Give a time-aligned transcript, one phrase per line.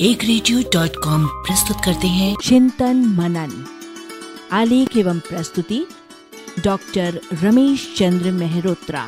[0.00, 3.52] एक radio dot com प्रस्तुत करते हैं। चिंतन मनन
[4.52, 5.78] आलेख एवं प्रस्तुति
[6.64, 9.06] डॉक्टर रमेश चंद्र मेहरोत्रा।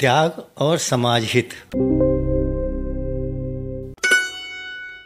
[0.00, 1.54] त्याग और समाज हित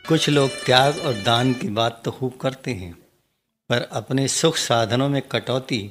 [0.09, 2.93] कुछ लोग त्याग और दान की बात तो खूब करते हैं
[3.71, 5.83] पर अपने सुख साधनों में कटौती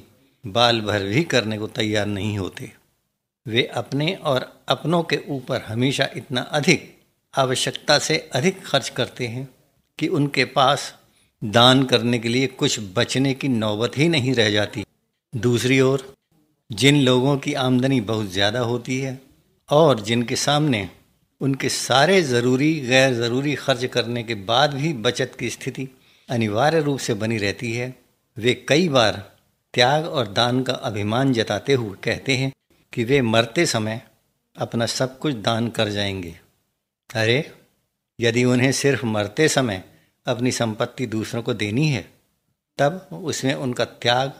[0.44, 2.72] बाल भर भी करने को तैयार नहीं होते।
[3.46, 6.96] वे अपने और अपनों के ऊपर हमेशा इतना अधिक
[7.34, 9.48] आवश्यकता से अधिक खर्च करते हैं
[9.98, 10.94] कि उनके पास
[11.44, 14.84] दान करने के लिए कुछ बचने की नौबत ही नहीं रह जाती।
[15.36, 16.14] दूसरी ओर,
[16.70, 19.20] जिन लोगों की आमदनी बहुत ज़्यादा होती है
[19.68, 20.88] और जिनके सामने
[21.40, 25.88] उनके सारे ज़रूरी गैर ज़रूरी खर्च करने के बाद भी बचत की स्थिति
[26.28, 27.94] अनिवार्य रूप से बनी रहती है,
[28.36, 29.32] वे कई बार
[29.74, 32.52] त्याग और दान का अभिमान जताते हुए कहते हैं
[32.92, 34.00] कि वे मरते समय
[34.56, 36.38] अपना सब कुछ दान कर जाएँगे।
[37.14, 37.52] अरे,
[38.20, 39.84] यदि उन्हें सिर्फ़ मरते समय
[40.26, 42.10] अपनी संपत्ति दूसरों को देनी है,
[42.78, 44.32] तब उसमें उनका त्याग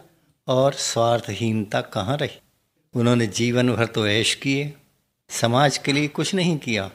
[0.49, 2.41] और स्वार्थहीनता कहाँ रही?
[2.95, 4.75] उन्होंने जीवन भर तो ऐश किए,
[5.29, 6.91] समाज के लिए कुछ नहीं किया,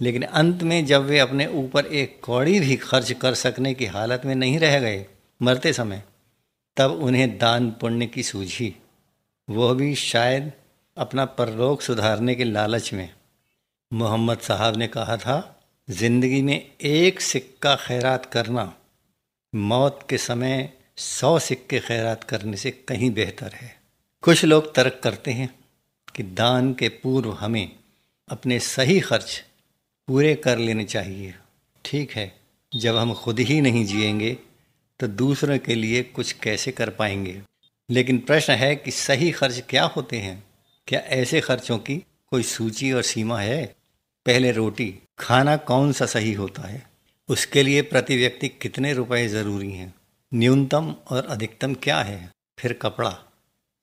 [0.00, 4.22] लेकिन अंत में जब वे अपने ऊपर एक कौड़ी भी खर्च कर सकने की हालत
[4.24, 5.06] में नहीं रह गए,
[5.42, 6.02] मरते समय,
[6.76, 8.76] तब उन्हें दान पुण्य की सूझी।
[9.50, 10.52] वह भी शायद
[10.96, 13.14] अपना परलोक सुधारने के लालच में।
[13.92, 18.72] मोहम्मद साहब ने कहा था, ज़िंदगी में एक सिक्का खैरात करना
[19.52, 23.74] मौत के समय सौ सिक्के खैरात करने से कहीं बेहतर है।
[24.22, 25.48] कुछ लोग तर्क करते हैं
[26.16, 27.70] कि दान के पूर्व हमें
[28.28, 29.42] अपने सही खर्च
[30.08, 31.34] पूरे कर लेने चाहिए।
[31.84, 32.32] ठीक है,
[32.72, 34.36] जब हम खुद ही नहीं जिएँगे
[35.00, 37.40] तो दूसरों के लिए कुछ कैसे कर पाएँगे?
[37.90, 40.42] लेकिन प्रश्न है कि सही खर्च क्या होते हैं?
[40.88, 43.64] क्या ऐसे खर्चों की कोई सूची और सीमा है?
[44.26, 46.82] पहले रोटी, खाना कौन सा सही होता है?
[47.28, 49.94] उसके लिए प्रति व्यक्ति कितने रुपए ज़रूरी हैं?
[50.32, 52.30] न्यूनतम और अधिकतम क्या है?
[52.58, 53.16] फिर कपड़ा।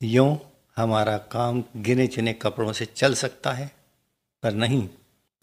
[0.02, 0.40] यूँ
[0.78, 3.72] हमारा काम गिने चुने कपड़ों से चल सकता है?
[4.44, 4.88] पर नहीं।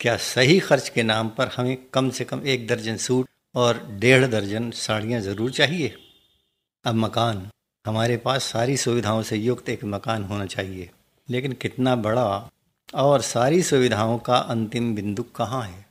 [0.00, 4.24] क्या सही खर्च के नाम पर हमें कम से कम एक दर्जन सूट और डेढ़
[4.26, 5.94] दर्जन साड़ियाँ ज़रूर चाहिए?
[6.84, 7.48] अब मकान।
[7.84, 10.90] हमारे पास सारी सुविधाओं से युक्त एक मकान होना चाहिए,
[11.28, 12.50] लेकिन कितना बड़ा
[12.94, 15.86] और सारी सुविधाओं का अंतिम बिंदु कहाँ है?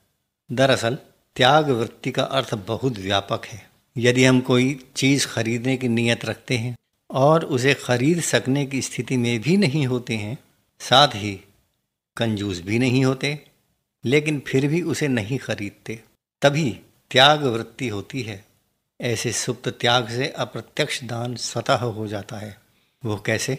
[0.51, 0.97] दरअसल
[1.35, 6.57] त्याग वृत्ति का अर्थ बहुत व्यापक है। यदि हम कोई चीज़ खरीदने की नीयत रखते
[6.57, 6.75] हैं
[7.11, 10.37] और उसे खरीद सकने की स्थिति में भी नहीं होते हैं,
[10.79, 11.41] साथ ही
[12.17, 13.47] कंजूस भी नहीं होते,
[14.05, 16.03] लेकिन फिर भी उसे नहीं खरीदते,
[16.41, 16.79] तभी
[17.11, 18.45] त्याग वृत्ति होती है।
[19.01, 22.61] ऐसे सुप्त त्याग से अप्रत्यक्ष दान स्वतः हो जाता है।
[23.05, 23.57] वो कैसे?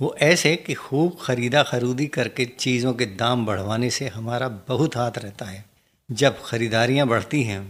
[0.00, 5.18] वो ऐसे कि खूब खरीदा खरीदी करके चीज़ों के दाम बढ़वाने से हमारा बहुत हाथ
[5.18, 5.64] रहता है।
[6.08, 7.60] जब खरीदारियाँ बढ़ती हैं,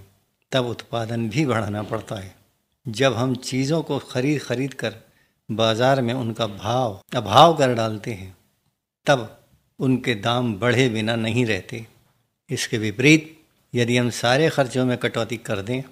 [0.53, 2.35] तब उत्पादन भी बढ़ाना पड़ता है।
[2.87, 4.95] जब हम चीज़ों को खरीद खरीद कर
[5.49, 8.37] बाज़ार में उनका भाव, अभाव कर डालते हैं,
[9.07, 9.39] तब
[9.81, 11.87] उनके दाम बढ़े बिना नहीं रहते।
[12.51, 13.37] इसके विपरीत,
[13.75, 15.83] यदि हम सारे खर्चों में कटौती कर दें,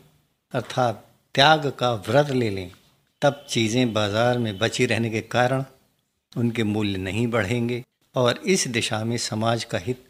[0.55, 1.05] अर्थात
[1.35, 2.71] त्याग का व्रत ले लें,
[3.23, 5.65] तब चीज़ें बाज़ार में बची रहने के कारण
[6.33, 7.83] उनके मूल्य नहीं बढ़ेंगे
[8.15, 10.05] और इस दिशा में समाज का हित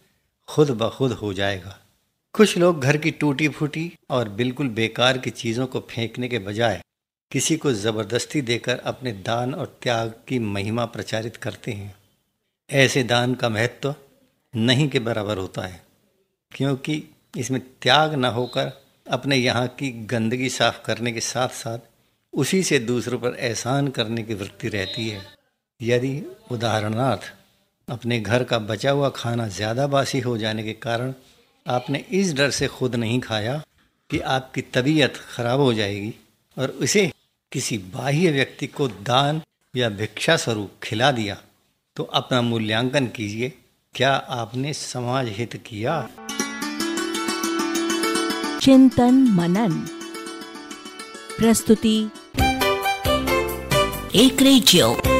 [0.49, 1.77] खुद ब खुद हो जाएगा।
[2.35, 6.81] कुछ लोग घर की टूटी फूटी और बिल्कुल बेकार की चीज़ों को फेंकने के बजाय
[7.31, 11.95] किसी को ज़बरदस्ती देकर अपने दान और त्याग की महिमा प्रचारित करते हैं।
[12.71, 13.95] ऐसे दान का महत्व
[14.55, 15.81] नहीं के बराबर होता है,
[16.53, 17.03] क्योंकि
[17.35, 18.73] इसमें त्याग न होकर
[19.07, 21.79] अपने यहाँ की गंदगी साफ़ करने के साथ साथ
[22.33, 25.23] उसी से दूसरों पर एहसान करने की वृत्ति रहती है।
[25.81, 27.33] यदि उदाहरणार्थ
[27.89, 31.13] अपने घर का बचा हुआ खाना ज़्यादा बासी हो जाने के कारण
[31.67, 33.63] आपने इस डर से खुद नहीं खाया
[34.11, 36.13] कि आपकी तबीयत खराब हो जाएगी
[36.57, 37.11] और उसे
[37.53, 39.41] किसी बाह्य व्यक्ति को दान
[39.75, 41.37] या भिक्षा स्वरूप खिला दिया
[41.97, 43.53] तो अपना मूल्यांकन कीजिए,
[43.95, 45.95] क्या आपने समाज हित किया?
[48.63, 49.73] चिंतन मनन।
[51.39, 51.99] प्रस्तुति।
[54.17, 55.20] एक रेडियो।